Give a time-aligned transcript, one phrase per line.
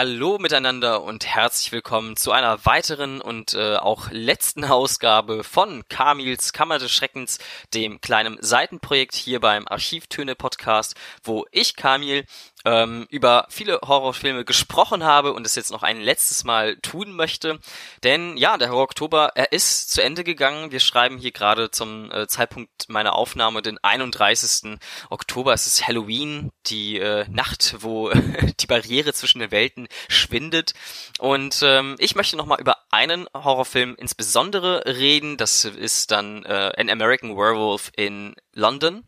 [0.00, 6.52] Hallo miteinander und herzlich willkommen zu einer weiteren und äh, auch letzten Ausgabe von Kamils
[6.52, 7.40] Kammer des Schreckens,
[7.74, 12.26] dem kleinen Seitenprojekt hier beim Archivtöne Podcast, wo ich Kamil
[12.68, 17.58] ähm, über viele Horrorfilme gesprochen habe und es jetzt noch ein letztes Mal tun möchte.
[18.04, 20.70] Denn ja, der Horror Oktober, er ist zu Ende gegangen.
[20.70, 24.78] Wir schreiben hier gerade zum äh, Zeitpunkt meiner Aufnahme den 31.
[25.08, 25.54] Oktober.
[25.54, 28.10] Es ist Halloween, die äh, Nacht, wo
[28.60, 30.74] die Barriere zwischen den Welten schwindet.
[31.18, 35.38] Und ähm, ich möchte nochmal über einen Horrorfilm insbesondere reden.
[35.38, 39.07] Das ist dann äh, An American Werewolf in London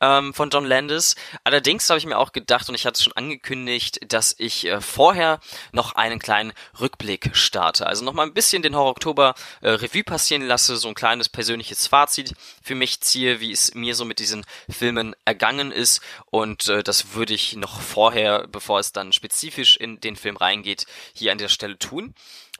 [0.00, 1.14] ähm, von John Landis.
[1.44, 4.80] Allerdings habe ich mir auch gedacht und ich hatte es schon angekündigt, dass ich äh,
[4.80, 5.40] vorher
[5.72, 7.86] noch einen kleinen Rückblick starte.
[7.86, 11.86] Also nochmal ein bisschen den Horror Oktober äh, Revue passieren lasse, so ein kleines persönliches
[11.86, 16.00] Fazit für mich ziehe, wie es mir so mit diesen Filmen ergangen ist.
[16.30, 20.86] Und äh, das würde ich noch vorher, bevor es dann spezifisch in den Film reingeht,
[21.14, 22.14] hier an der Stelle tun.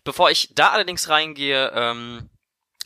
[0.05, 2.31] Bevor ich da allerdings reingehe, ähm,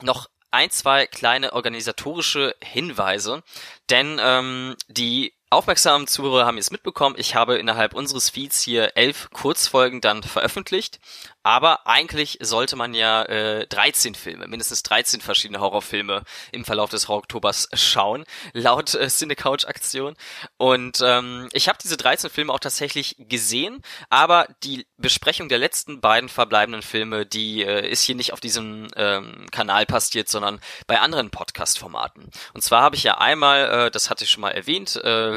[0.03, 3.43] noch ein, zwei kleine organisatorische Hinweise,
[3.91, 9.31] denn ähm, die aufmerksamen Zuhörer haben jetzt mitbekommen, ich habe innerhalb unseres Feeds hier elf
[9.33, 10.99] Kurzfolgen dann veröffentlicht.
[11.45, 17.07] Aber eigentlich sollte man ja äh, 13 Filme, mindestens 13 verschiedene Horrorfilme im Verlauf des
[17.07, 20.17] Horror-Oktobers schauen, laut äh, Cinecouch-Aktion.
[20.57, 26.01] Und ähm, ich habe diese 13 Filme auch tatsächlich gesehen, aber die Besprechung der letzten
[26.01, 30.99] beiden verbleibenden Filme, die äh, ist hier nicht auf diesem ähm, Kanal passiert, sondern bei
[30.99, 32.31] anderen Podcast-Formaten.
[32.55, 35.37] Und zwar habe ich ja einmal, äh, das hatte ich schon mal erwähnt, äh,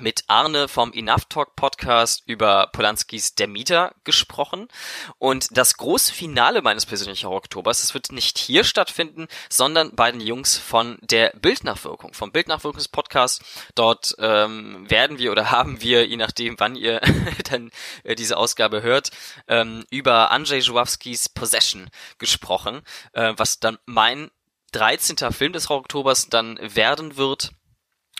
[0.00, 4.68] mit Arne vom Enough Talk Podcast über Polanskis Der Mieter gesprochen.
[5.18, 10.20] Und das große Finale meines persönlichen Oktobers, das wird nicht hier stattfinden, sondern bei den
[10.20, 13.42] Jungs von der Bildnachwirkung, vom Bildnachwirkungspodcast.
[13.74, 17.00] Dort ähm, werden wir oder haben wir, je nachdem wann ihr
[17.50, 17.70] dann
[18.04, 19.10] äh, diese Ausgabe hört,
[19.48, 24.30] ähm, über Andrzej Żuławskis Possession gesprochen, äh, was dann mein
[24.72, 25.32] 13.
[25.32, 27.52] Film des Oktobers dann werden wird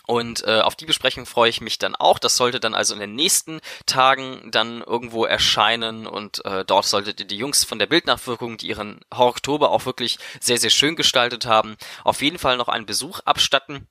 [0.07, 2.19] und äh, auf die Besprechung freue ich mich dann auch.
[2.19, 7.21] Das sollte dann also in den nächsten Tagen dann irgendwo erscheinen und äh, dort solltet
[7.21, 11.47] ihr die Jungs von der Bildnachwirkung, die ihren Oktober auch wirklich sehr, sehr schön gestaltet
[11.47, 13.87] haben, auf jeden Fall noch einen Besuch abstatten.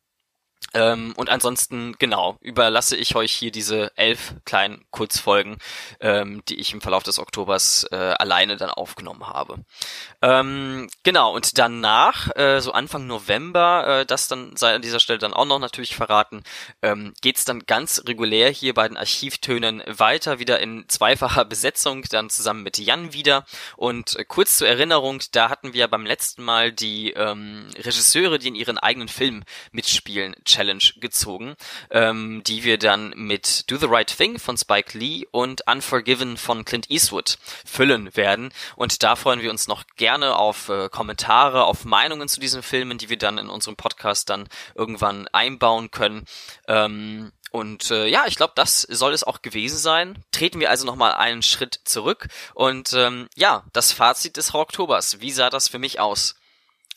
[0.73, 5.57] Ähm, und ansonsten, genau, überlasse ich euch hier diese elf kleinen Kurzfolgen,
[5.99, 9.59] ähm, die ich im Verlauf des Oktobers äh, alleine dann aufgenommen habe.
[10.21, 15.19] Ähm, genau, und danach, äh, so Anfang November, äh, das dann sei an dieser Stelle
[15.19, 16.43] dann auch noch natürlich verraten,
[16.81, 22.29] ähm, geht's dann ganz regulär hier bei den Archivtönen weiter, wieder in zweifacher Besetzung, dann
[22.29, 23.45] zusammen mit Jan wieder.
[23.75, 28.47] Und äh, kurz zur Erinnerung, da hatten wir beim letzten Mal die ähm, Regisseure, die
[28.47, 31.55] in ihren eigenen Film mitspielen, Challenge gezogen,
[31.89, 36.66] ähm, die wir dann mit Do the Right Thing von Spike Lee und Unforgiven von
[36.66, 38.53] Clint Eastwood füllen werden.
[38.75, 43.00] Und da freuen wir uns noch gerne auf äh, Kommentare, auf Meinungen zu diesen Filmen,
[43.00, 46.25] die wir dann in unserem Podcast dann irgendwann einbauen können.
[46.67, 50.23] Ähm, und äh, ja, ich glaube, das soll es auch gewesen sein.
[50.31, 52.27] Treten wir also nochmal einen Schritt zurück.
[52.53, 55.19] Und ähm, ja, das Fazit des Oktobers.
[55.19, 56.35] Wie sah das für mich aus?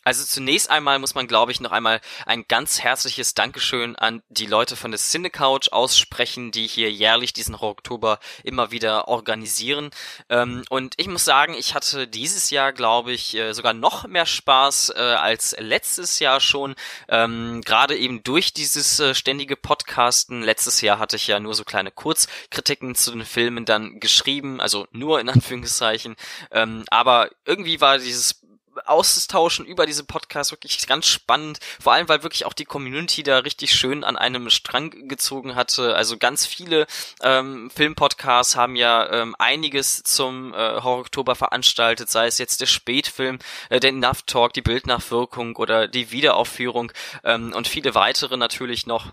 [0.05, 4.45] Also zunächst einmal muss man, glaube ich, noch einmal ein ganz herzliches Dankeschön an die
[4.45, 9.89] Leute von der Cinecouch aussprechen, die hier jährlich diesen Oktober immer wieder organisieren.
[10.29, 14.27] Ähm, und ich muss sagen, ich hatte dieses Jahr, glaube ich, äh, sogar noch mehr
[14.27, 16.75] Spaß äh, als letztes Jahr schon.
[17.09, 20.43] Ähm, Gerade eben durch dieses äh, ständige Podcasten.
[20.43, 24.85] Letztes Jahr hatte ich ja nur so kleine Kurzkritiken zu den Filmen dann geschrieben, also
[24.91, 26.15] nur in Anführungszeichen.
[26.51, 28.44] Ähm, aber irgendwie war dieses
[28.85, 31.59] austauschen über diese Podcasts wirklich ganz spannend.
[31.79, 35.95] Vor allem, weil wirklich auch die Community da richtig schön an einem Strang gezogen hatte.
[35.95, 36.87] Also ganz viele
[37.21, 42.65] ähm, Filmpodcasts haben ja ähm, einiges zum äh, Horror Oktober veranstaltet, sei es jetzt der
[42.65, 43.39] Spätfilm,
[43.69, 46.91] äh, der Enough Talk, die Bildnachwirkung oder die Wiederaufführung
[47.23, 49.11] ähm, und viele weitere natürlich noch.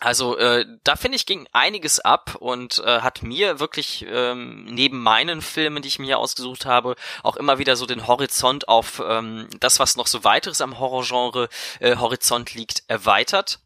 [0.00, 5.02] Also äh, da finde ich ging einiges ab und äh, hat mir wirklich ähm, neben
[5.02, 6.94] meinen Filmen, die ich mir ausgesucht habe,
[7.24, 11.48] auch immer wieder so den Horizont auf ähm, das, was noch so weiteres am Horrorgenre
[11.80, 13.58] äh, Horizont liegt, erweitert.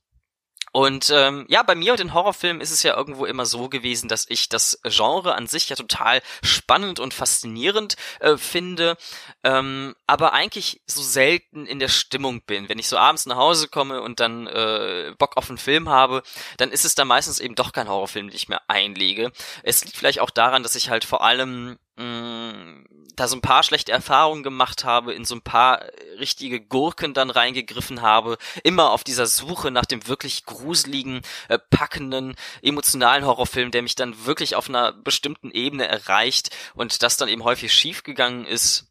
[0.73, 4.09] Und ähm, ja, bei mir und den Horrorfilmen ist es ja irgendwo immer so gewesen,
[4.09, 8.97] dass ich das Genre an sich ja total spannend und faszinierend äh, finde,
[9.45, 12.71] ähm, aber eigentlich so selten in der Stimmung bin.
[12.71, 16.23] Wenn ich so abends nach Hause komme und dann äh, Bock auf einen Film habe,
[16.57, 19.31] dann ist es da meistens eben doch kein Horrorfilm, den ich mir einlege.
[19.63, 22.85] Es liegt vielleicht auch daran, dass ich halt vor allem Mm,
[23.17, 25.85] da so ein paar schlechte Erfahrungen gemacht habe, in so ein paar
[26.19, 32.35] richtige Gurken dann reingegriffen habe, immer auf dieser Suche nach dem wirklich gruseligen, äh, packenden,
[32.63, 37.45] emotionalen Horrorfilm, der mich dann wirklich auf einer bestimmten Ebene erreicht und das dann eben
[37.45, 38.89] häufig schiefgegangen ist.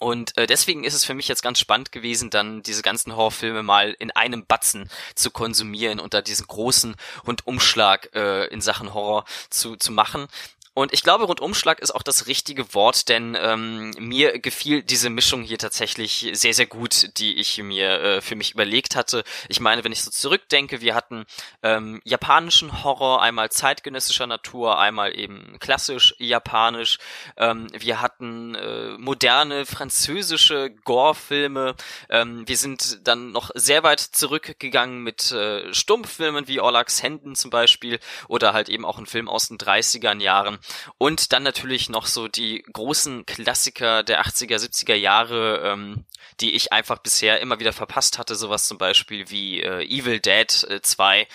[0.00, 3.62] Und äh, deswegen ist es für mich jetzt ganz spannend gewesen, dann diese ganzen Horrorfilme
[3.62, 6.96] mal in einem Batzen zu konsumieren und da diesen großen
[7.26, 10.26] Rundumschlag äh, in Sachen Horror zu, zu machen.
[10.74, 15.42] Und ich glaube, Rundumschlag ist auch das richtige Wort, denn ähm, mir gefiel diese Mischung
[15.42, 19.22] hier tatsächlich sehr, sehr gut, die ich mir äh, für mich überlegt hatte.
[19.48, 21.26] Ich meine, wenn ich so zurückdenke, wir hatten
[21.62, 26.98] ähm, japanischen Horror, einmal zeitgenössischer Natur, einmal eben klassisch japanisch.
[27.36, 31.76] Ähm, wir hatten äh, moderne französische Gore-Filme.
[32.10, 37.50] Ähm, wir sind dann noch sehr weit zurückgegangen mit äh, Stummfilmen wie Orlax Händen zum
[37.50, 40.58] Beispiel oder halt eben auch ein Film aus den 30er Jahren.
[40.98, 46.04] Und dann natürlich noch so die großen Klassiker der 80er, 70er Jahre, ähm,
[46.40, 50.66] die ich einfach bisher immer wieder verpasst hatte, sowas zum Beispiel wie äh, Evil Dead
[50.68, 51.28] äh, 2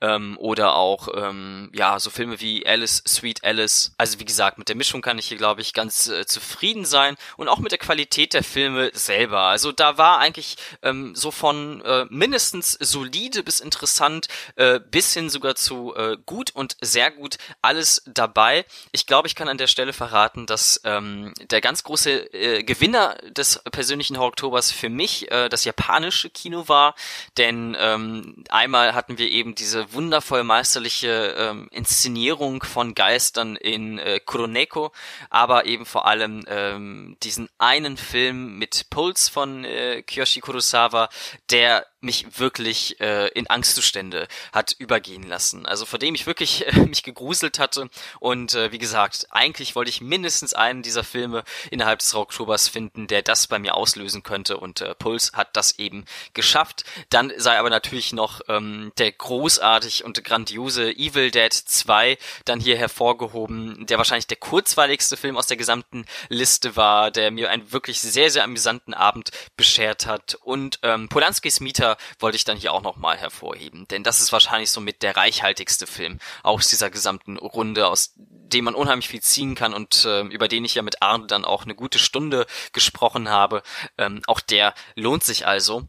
[0.00, 3.92] ähm, oder auch ähm, ja so Filme wie Alice, Sweet Alice.
[3.98, 7.16] Also wie gesagt, mit der Mischung kann ich hier glaube ich ganz äh, zufrieden sein
[7.36, 9.40] und auch mit der Qualität der Filme selber.
[9.40, 15.30] Also da war eigentlich ähm, so von äh, mindestens solide bis interessant äh, bis hin
[15.30, 18.64] sogar zu äh, gut und sehr gut alles dabei.
[18.92, 23.16] Ich glaube, ich kann an der Stelle verraten, dass ähm, der ganz große äh, Gewinner
[23.30, 26.96] des persönlichen Horror Oktobers für mich äh, das japanische Kino war,
[27.38, 34.18] denn ähm, einmal hatten wir eben diese wundervoll meisterliche ähm, Inszenierung von Geistern in äh,
[34.18, 34.90] Kuroneko,
[35.30, 41.08] aber eben vor allem ähm, diesen einen Film mit Puls von äh, Kiyoshi Kurosawa,
[41.50, 45.66] der mich wirklich äh, in Angstzustände hat übergehen lassen.
[45.66, 47.88] Also vor dem ich wirklich äh, mich gegruselt hatte
[48.20, 53.06] und äh, wie gesagt, eigentlich wollte ich mindestens einen dieser Filme innerhalb des Oktobers finden,
[53.06, 56.04] der das bei mir auslösen könnte und äh, Puls hat das eben
[56.34, 56.84] geschafft.
[57.10, 62.76] Dann sei aber natürlich noch ähm, der großartig und grandiose Evil Dead 2 dann hier
[62.76, 68.00] hervorgehoben, der wahrscheinlich der kurzweiligste Film aus der gesamten Liste war, der mir einen wirklich
[68.00, 72.82] sehr, sehr amüsanten Abend beschert hat und ähm, Polanskis Mieter wollte ich dann hier auch
[72.82, 78.12] nochmal hervorheben, denn das ist wahrscheinlich somit der reichhaltigste Film aus dieser gesamten Runde, aus
[78.16, 81.44] dem man unheimlich viel ziehen kann und äh, über den ich ja mit Arne dann
[81.44, 83.62] auch eine gute Stunde gesprochen habe.
[83.98, 85.88] Ähm, auch der lohnt sich also.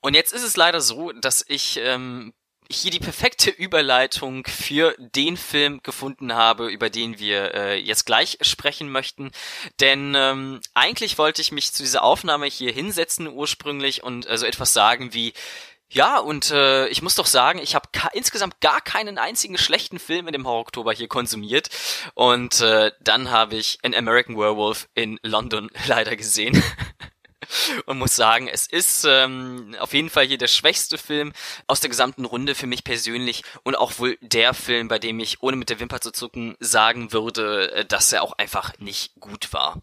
[0.00, 2.34] Und jetzt ist es leider so, dass ich ähm,
[2.70, 8.38] hier die perfekte Überleitung für den Film gefunden habe, über den wir äh, jetzt gleich
[8.40, 9.30] sprechen möchten.
[9.80, 14.46] Denn ähm, eigentlich wollte ich mich zu dieser Aufnahme hier hinsetzen ursprünglich und äh, so
[14.46, 15.32] etwas sagen wie
[15.92, 20.26] ja, und äh, ich muss doch sagen, ich habe insgesamt gar keinen einzigen schlechten Film
[20.26, 21.68] in dem Horror-Oktober hier konsumiert.
[22.14, 26.62] Und äh, dann habe ich An American Werewolf in London leider gesehen.
[27.86, 31.32] und muss sagen, es ist ähm, auf jeden Fall hier der schwächste Film
[31.66, 35.42] aus der gesamten Runde für mich persönlich und auch wohl der Film, bei dem ich
[35.42, 39.52] ohne mit der Wimper zu zucken sagen würde, äh, dass er auch einfach nicht gut
[39.52, 39.80] war.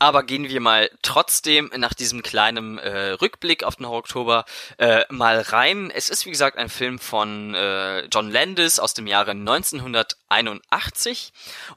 [0.00, 4.44] Aber gehen wir mal trotzdem nach diesem kleinen äh, Rückblick auf den Oktober
[4.78, 5.90] äh, mal rein.
[5.92, 11.32] Es ist wie gesagt ein Film von äh, John Landis aus dem Jahre 1981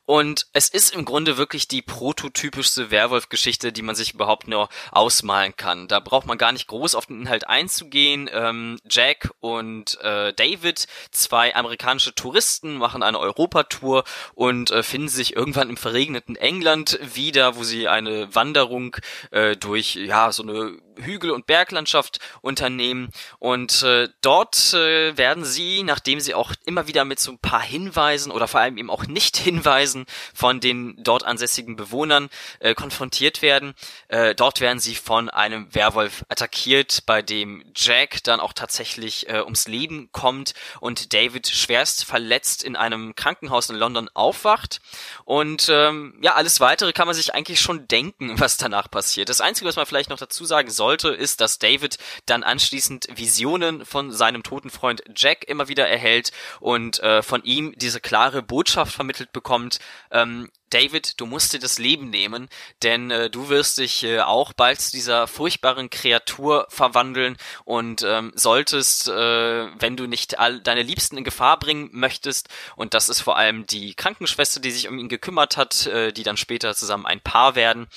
[0.06, 5.56] und es ist im Grunde wirklich die prototypischste Werwolf-Geschichte, die man sich überhaupt nur ausmalen
[5.56, 5.88] kann.
[5.88, 8.30] Da braucht man gar nicht groß auf den Inhalt einzugehen.
[8.32, 14.04] Ähm, Jack und äh, David, zwei amerikanische Touristen, machen eine Europatour
[14.36, 18.98] und äh, finden sich irgendwann im verregneten England wieder, wo sie eine eine Wanderung
[19.32, 23.10] äh, durch ja so eine Hügel- und Berglandschaft unternehmen.
[23.40, 27.62] Und äh, dort äh, werden sie, nachdem sie auch immer wieder mit so ein paar
[27.62, 32.30] Hinweisen oder vor allem eben auch Nicht-Hinweisen von den dort ansässigen Bewohnern
[32.60, 33.74] äh, konfrontiert werden,
[34.08, 39.42] äh, dort werden sie von einem Werwolf attackiert, bei dem Jack dann auch tatsächlich äh,
[39.42, 44.82] ums Leben kommt und David schwerst verletzt in einem Krankenhaus in London aufwacht.
[45.26, 49.30] Und ähm, ja, alles weitere kann man sich eigentlich schon denken was danach passiert.
[49.30, 53.86] Das Einzige, was man vielleicht noch dazu sagen sollte, ist, dass David dann anschließend Visionen
[53.86, 58.92] von seinem toten Freund Jack immer wieder erhält und äh, von ihm diese klare Botschaft
[58.92, 59.78] vermittelt bekommt,
[60.10, 62.48] ähm, David, du musst dir das Leben nehmen,
[62.82, 68.32] denn äh, du wirst dich äh, auch bald zu dieser furchtbaren Kreatur verwandeln und ähm,
[68.36, 72.48] solltest, äh, wenn du nicht all deine Liebsten in Gefahr bringen möchtest,
[72.78, 76.24] und das ist vor allem die Krankenschwester, die sich um ihn gekümmert hat, äh, die
[76.24, 77.88] dann später zusammen ein Paar werden,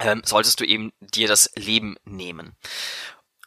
[0.00, 2.56] ähm, solltest du eben dir das Leben nehmen.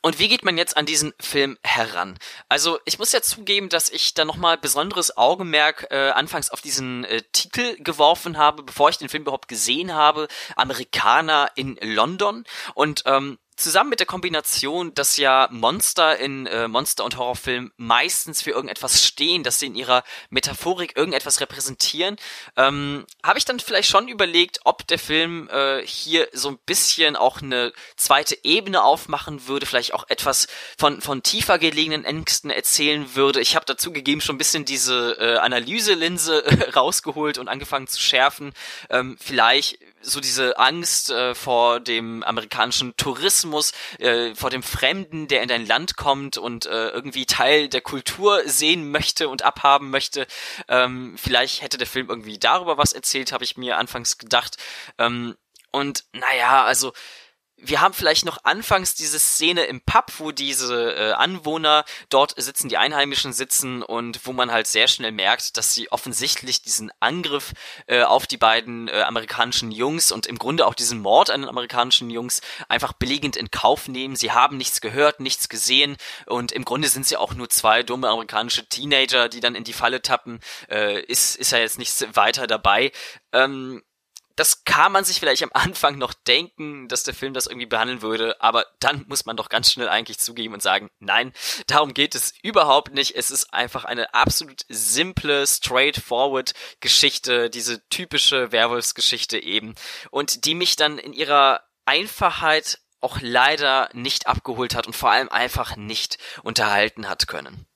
[0.06, 2.20] Und wie geht man jetzt an diesen Film heran?
[2.50, 7.06] Also ich muss ja zugeben, dass ich da nochmal besonderes Augenmerk äh, anfangs auf diesen
[7.06, 10.28] äh, Titel geworfen habe, bevor ich den Film überhaupt gesehen habe.
[10.58, 12.44] Amerikaner in London.
[12.74, 18.42] Und ähm, zusammen mit der Kombination, dass ja Monster in äh, Monster- und Horrorfilmen meistens
[18.42, 22.18] für irgendetwas stehen, dass sie in ihrer Metaphorik irgendetwas repräsentieren,
[22.58, 27.16] ähm, habe ich dann vielleicht schon überlegt, ob der Film äh, hier so ein bisschen
[27.16, 33.16] auch eine zweite Ebene aufmachen würde, vielleicht auch etwas von von tiefer gelegenen Ängsten erzählen
[33.16, 33.42] würde.
[33.42, 36.44] Ich habe dazu gegeben schon ein bisschen diese äh, Analyselinse
[36.76, 38.54] rausgeholt und angefangen zu schärfen.
[38.90, 45.42] Ähm, vielleicht so diese Angst äh, vor dem amerikanischen Tourismus, äh, vor dem Fremden, der
[45.42, 50.28] in dein Land kommt und äh, irgendwie Teil der Kultur sehen möchte und abhaben möchte.
[50.68, 54.58] Ähm, vielleicht hätte der Film irgendwie darüber was erzählt, habe ich mir anfangs gedacht.
[54.98, 55.36] Ähm,
[55.72, 56.94] und naja, also
[57.66, 62.70] wir haben vielleicht noch anfangs diese Szene im Pub, wo diese äh, Anwohner dort sitzen,
[62.70, 67.54] die Einheimischen sitzen und wo man halt sehr schnell merkt, dass sie offensichtlich diesen Angriff
[67.88, 71.50] äh, auf die beiden äh, amerikanischen Jungs und im Grunde auch diesen Mord an den
[71.50, 74.16] amerikanischen Jungs einfach billigend in Kauf nehmen.
[74.16, 78.10] Sie haben nichts gehört, nichts gesehen und im Grunde sind sie auch nur zwei dumme
[78.10, 80.40] amerikanische Teenager, die dann in die Falle tappen.
[80.70, 82.92] Äh, ist, ist ja jetzt nichts weiter dabei.
[83.32, 83.82] Ähm,
[84.36, 88.02] das kann man sich vielleicht am Anfang noch denken, dass der Film das irgendwie behandeln
[88.02, 91.34] würde, aber dann muss man doch ganz schnell eigentlich zugeben und sagen, nein,
[91.68, 93.16] darum geht es überhaupt nicht.
[93.16, 99.76] Es ist einfach eine absolut simple, straightforward Geschichte, diese typische Werwolfsgeschichte eben
[100.10, 105.30] und die mich dann in ihrer Einfachheit auch leider nicht abgeholt hat und vor allem
[105.30, 107.68] einfach nicht unterhalten hat können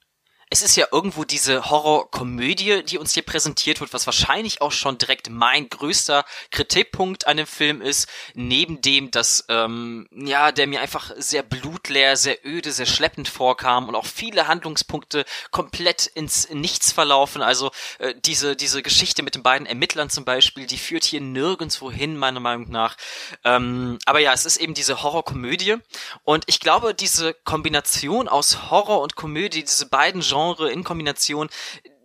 [0.50, 4.98] es ist ja irgendwo diese Horrorkomödie, die uns hier präsentiert wird, was wahrscheinlich auch schon
[4.98, 10.80] direkt mein größter Kritikpunkt an dem Film ist, neben dem, dass ähm, ja, der mir
[10.80, 16.94] einfach sehr blutleer, sehr öde, sehr schleppend vorkam und auch viele Handlungspunkte komplett ins Nichts
[16.94, 17.42] verlaufen.
[17.42, 21.92] Also äh, diese diese Geschichte mit den beiden Ermittlern zum Beispiel, die führt hier nirgendwo
[21.92, 22.96] hin, meiner Meinung nach.
[23.44, 25.76] Ähm, aber ja, es ist eben diese Horrorkomödie
[26.24, 31.48] und ich glaube, diese Kombination aus Horror und Komödie, diese beiden Genres Genre in Kombination,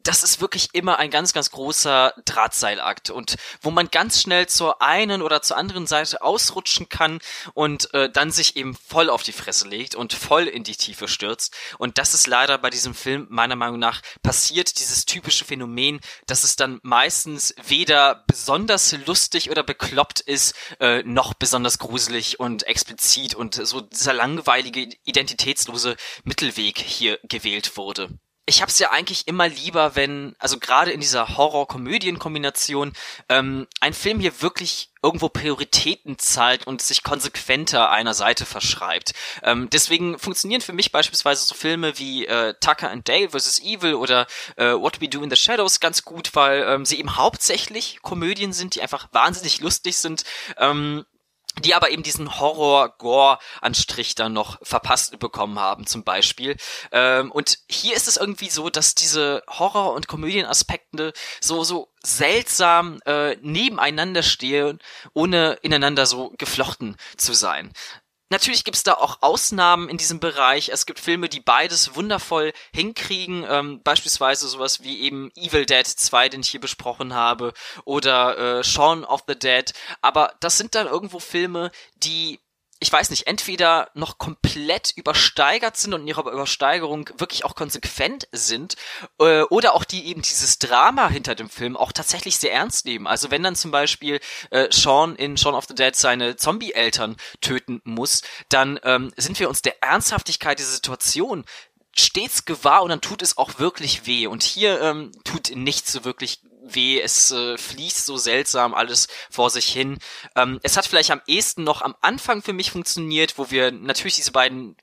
[0.05, 4.83] das ist wirklich immer ein ganz, ganz großer Drahtseilakt und wo man ganz schnell zur
[4.83, 7.21] einen oder zur anderen Seite ausrutschen kann
[7.55, 11.09] und äh, dann sich eben voll auf die Fresse legt und voll in die Tiefe
[11.09, 11.55] stürzt.
[11.79, 16.45] Und das ist leider bei diesem Film meiner Meinung nach passiert, dieses typische Phänomen, dass
[16.45, 23.35] es dann meistens weder besonders lustig oder bekloppt ist, äh, noch besonders gruselig und explizit
[23.35, 28.09] und so dieser langweilige, identitätslose Mittelweg hier gewählt wurde
[28.53, 32.93] ich habe es ja eigentlich immer lieber, wenn, also gerade in dieser Horror-Komödien-Kombination,
[33.31, 39.15] ähm, ein Film hier wirklich irgendwo Prioritäten zahlt und sich konsequenter einer Seite verschreibt.
[39.43, 43.63] Ähm, deswegen funktionieren für mich beispielsweise so Filme wie äh, Tucker and Dale vs.
[43.63, 47.17] Evil oder äh, What We Do in the Shadows ganz gut, weil ähm, sie eben
[47.17, 50.25] hauptsächlich Komödien sind, die einfach wahnsinnig lustig sind.
[50.59, 51.07] Ähm,
[51.61, 56.57] die aber eben diesen Horror-Gore-Anstrich dann noch verpasst bekommen haben, zum Beispiel.
[56.93, 63.01] Ähm, und hier ist es irgendwie so, dass diese Horror- und Komödienaspekte so, so seltsam
[63.05, 64.81] äh, nebeneinander stehen,
[65.13, 67.73] ohne ineinander so geflochten zu sein.
[68.33, 70.71] Natürlich gibt's da auch Ausnahmen in diesem Bereich.
[70.71, 76.31] Es gibt Filme, die beides wundervoll hinkriegen, ähm, beispielsweise sowas wie eben Evil Dead 2,
[76.31, 77.53] den ich hier besprochen habe,
[77.85, 79.75] oder äh, Shaun of the Dead.
[80.01, 82.41] Aber das sind dann irgendwo Filme, die
[82.83, 88.27] ich weiß nicht, entweder noch komplett übersteigert sind und in ihrer Übersteigerung wirklich auch konsequent
[88.33, 88.75] sind,
[89.21, 93.07] äh, oder auch die eben dieses Drama hinter dem Film auch tatsächlich sehr ernst nehmen.
[93.07, 94.21] Also wenn dann zum Beispiel
[94.51, 99.49] äh, Sean in Shaun of the Dead seine Zombie-Eltern töten muss, dann ähm, sind wir
[99.49, 101.45] uns der Ernsthaftigkeit dieser Situation
[101.97, 104.27] stets gewahr und dann tut es auch wirklich weh.
[104.27, 106.41] Und hier ähm, tut nichts so wirklich
[106.75, 109.99] weh, es äh, fließt so seltsam alles vor sich hin.
[110.37, 114.17] Ähm, es hat vielleicht am ehesten noch am Anfang für mich funktioniert, wo wir natürlich
[114.17, 114.77] diese beiden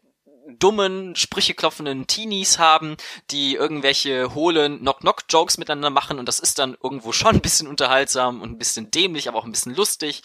[0.58, 2.98] dummen, Sprüche klopfenden Teenies haben,
[3.32, 8.41] die irgendwelche hohlen Knock-Knock-Jokes miteinander machen und das ist dann irgendwo schon ein bisschen unterhaltsam
[8.41, 10.24] und ein bisschen dämlich, aber auch ein bisschen lustig,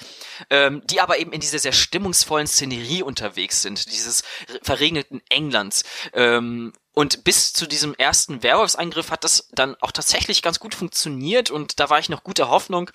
[0.51, 4.23] ähm, die aber eben in dieser sehr stimmungsvollen Szenerie unterwegs sind, dieses
[4.63, 10.61] verregneten Englands ähm, und bis zu diesem ersten Werwolfsangriff hat das dann auch tatsächlich ganz
[10.61, 12.91] gut funktioniert und da war ich noch guter Hoffnung.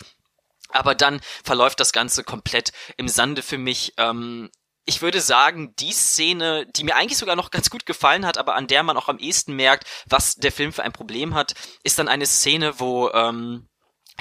[0.69, 3.93] Aber dann verläuft das Ganze komplett im Sande für mich.
[3.97, 4.49] Ähm,
[4.85, 8.55] ich würde sagen, die Szene, die mir eigentlich sogar noch ganz gut gefallen hat, aber
[8.55, 11.99] an der man auch am ehesten merkt, was der Film für ein Problem hat, ist
[11.99, 13.68] dann eine Szene, wo ähm,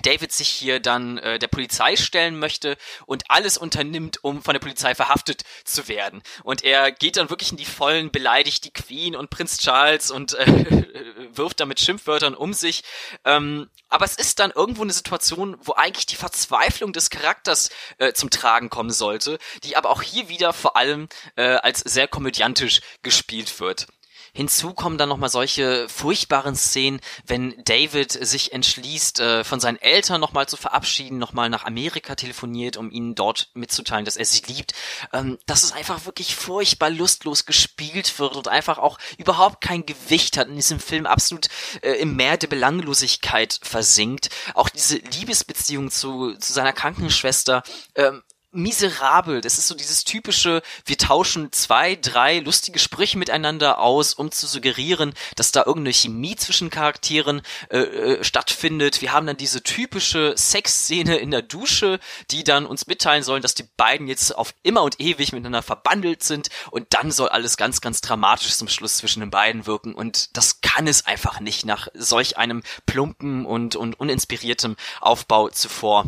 [0.02, 2.76] David sich hier dann äh, der Polizei stellen möchte
[3.06, 6.22] und alles unternimmt, um von der Polizei verhaftet zu werden.
[6.42, 10.34] Und er geht dann wirklich in die Vollen, beleidigt die Queen und Prinz Charles und
[10.34, 10.84] äh,
[11.32, 12.82] wirft damit Schimpfwörtern um sich.
[13.24, 18.12] Ähm, aber es ist dann irgendwo eine Situation, wo eigentlich die Verzweiflung des Charakters äh,
[18.12, 22.80] zum Tragen kommen sollte, die aber auch hier wieder vor allem äh, als sehr komödiantisch
[23.02, 23.86] gespielt wird.
[24.32, 30.20] Hinzu kommen dann nochmal solche furchtbaren Szenen, wenn David sich entschließt, äh, von seinen Eltern
[30.20, 34.74] nochmal zu verabschieden, nochmal nach Amerika telefoniert, um ihnen dort mitzuteilen, dass er sie liebt.
[35.12, 40.36] Ähm, dass es einfach wirklich furchtbar lustlos gespielt wird und einfach auch überhaupt kein Gewicht
[40.36, 41.48] hat in diesem Film absolut
[41.82, 44.30] äh, im Meer der Belanglosigkeit versinkt.
[44.54, 47.62] Auch diese Liebesbeziehung zu, zu seiner Krankenschwester
[47.94, 49.40] ähm, miserabel.
[49.40, 54.46] Das ist so dieses typische, wir tauschen zwei, drei lustige Sprüche miteinander aus, um zu
[54.46, 59.02] suggerieren, dass da irgendeine Chemie zwischen Charakteren äh, äh, stattfindet.
[59.02, 62.00] Wir haben dann diese typische Sexszene in der Dusche,
[62.30, 66.22] die dann uns mitteilen sollen, dass die beiden jetzt auf immer und ewig miteinander verbandelt
[66.22, 70.36] sind und dann soll alles ganz, ganz dramatisch zum Schluss zwischen den beiden wirken und
[70.36, 76.06] das kann es einfach nicht nach solch einem plumpen und, und uninspiriertem Aufbau zuvor.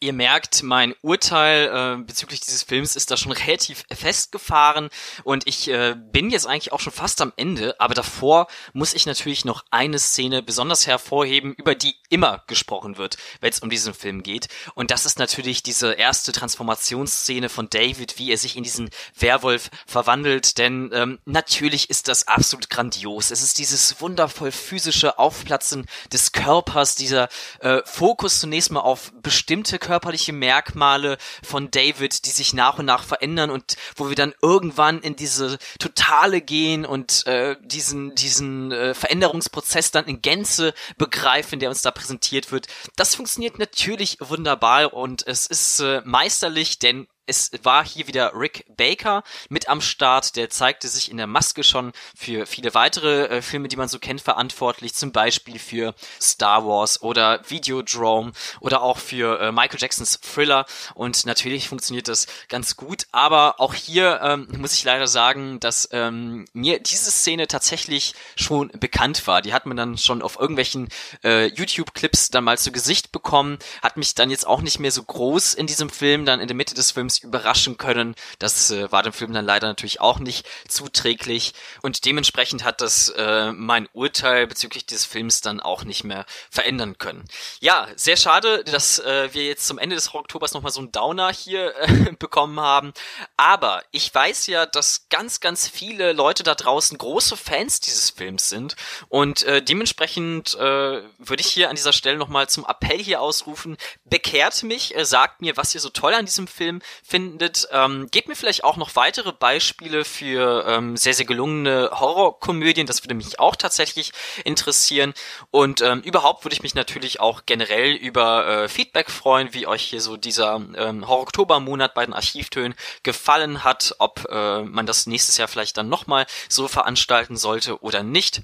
[0.00, 4.90] Ihr merkt, mein Urteil äh, bezüglich dieses Films ist da schon relativ festgefahren
[5.24, 9.06] und ich äh, bin jetzt eigentlich auch schon fast am Ende, aber davor muss ich
[9.06, 13.92] natürlich noch eine Szene besonders hervorheben, über die immer gesprochen wird, wenn es um diesen
[13.92, 14.46] Film geht.
[14.74, 19.68] Und das ist natürlich diese erste Transformationsszene von David, wie er sich in diesen Werwolf
[19.84, 23.32] verwandelt, denn ähm, natürlich ist das absolut grandios.
[23.32, 27.28] Es ist dieses wundervoll physische Aufplatzen des Körpers, dieser
[27.58, 33.04] äh, Fokus zunächst mal auf bestimmte körperliche Merkmale von David, die sich nach und nach
[33.04, 38.92] verändern und wo wir dann irgendwann in diese Totale gehen und äh, diesen, diesen äh,
[38.92, 42.66] Veränderungsprozess dann in Gänze begreifen, der uns da präsentiert wird.
[42.96, 48.64] Das funktioniert natürlich wunderbar und es ist äh, meisterlich, denn es war hier wieder Rick
[48.74, 50.34] Baker mit am Start.
[50.36, 53.98] Der zeigte sich in der Maske schon für viele weitere äh, Filme, die man so
[53.98, 54.94] kennt, verantwortlich.
[54.94, 60.64] Zum Beispiel für Star Wars oder Videodrome oder auch für äh, Michael Jacksons Thriller.
[60.94, 63.06] Und natürlich funktioniert das ganz gut.
[63.12, 68.68] Aber auch hier ähm, muss ich leider sagen, dass ähm, mir diese Szene tatsächlich schon
[68.68, 69.42] bekannt war.
[69.42, 70.88] Die hat man dann schon auf irgendwelchen
[71.22, 73.58] äh, YouTube-Clips dann mal zu Gesicht bekommen.
[73.82, 76.56] Hat mich dann jetzt auch nicht mehr so groß in diesem Film dann in der
[76.56, 78.14] Mitte des Films überraschen können.
[78.38, 83.08] Das äh, war dem Film dann leider natürlich auch nicht zuträglich und dementsprechend hat das
[83.10, 87.24] äh, mein Urteil bezüglich dieses Films dann auch nicht mehr verändern können.
[87.60, 91.32] Ja, sehr schade, dass äh, wir jetzt zum Ende des Oktobers nochmal so einen Downer
[91.32, 92.92] hier äh, bekommen haben.
[93.36, 98.48] Aber ich weiß ja, dass ganz, ganz viele Leute da draußen große Fans dieses Films
[98.48, 98.76] sind
[99.08, 103.76] und äh, dementsprechend äh, würde ich hier an dieser Stelle nochmal zum Appell hier ausrufen,
[104.04, 107.68] bekehrt mich, äh, sagt mir, was ihr so toll an diesem Film findet.
[107.72, 112.86] Ähm, gebt mir vielleicht auch noch weitere Beispiele für ähm, sehr, sehr gelungene Horrorkomödien.
[112.86, 114.12] Das würde mich auch tatsächlich
[114.44, 115.14] interessieren.
[115.50, 119.82] Und ähm, überhaupt würde ich mich natürlich auch generell über äh, Feedback freuen, wie euch
[119.82, 125.38] hier so dieser ähm, Horror-Oktober-Monat bei den Archivtönen gefallen hat, ob äh, man das nächstes
[125.38, 128.42] Jahr vielleicht dann nochmal so veranstalten sollte oder nicht.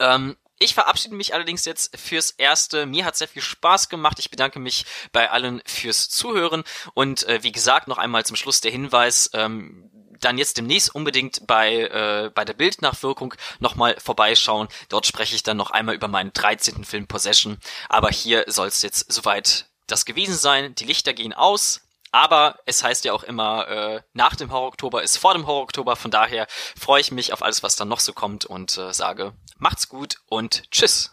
[0.00, 2.86] Ähm, ich verabschiede mich allerdings jetzt fürs Erste.
[2.86, 4.18] Mir hat sehr viel Spaß gemacht.
[4.18, 6.64] Ich bedanke mich bei allen fürs Zuhören.
[6.94, 11.46] Und äh, wie gesagt, noch einmal zum Schluss der Hinweis, ähm, dann jetzt demnächst unbedingt
[11.46, 14.68] bei, äh, bei der Bildnachwirkung nochmal vorbeischauen.
[14.88, 16.84] Dort spreche ich dann noch einmal über meinen 13.
[16.84, 17.58] Film Possession.
[17.88, 20.74] Aber hier soll es jetzt soweit das gewesen sein.
[20.76, 21.80] Die Lichter gehen aus.
[22.12, 25.96] Aber es heißt ja auch immer, äh, nach dem Horror-Oktober ist vor dem Horror-Oktober.
[25.96, 26.46] Von daher
[26.78, 30.16] freue ich mich auf alles, was dann noch so kommt und äh, sage, macht's gut
[30.26, 31.12] und tschüss.